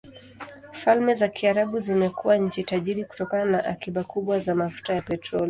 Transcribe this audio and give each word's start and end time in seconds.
Falme 0.73 1.13
za 1.15 1.27
Kiarabu 1.27 1.79
zimekuwa 1.79 2.37
nchi 2.37 2.63
tajiri 2.63 3.05
kutokana 3.05 3.45
na 3.51 3.65
akiba 3.65 4.03
kubwa 4.03 4.39
za 4.39 4.55
mafuta 4.55 4.93
ya 4.95 5.01
petroli. 5.01 5.39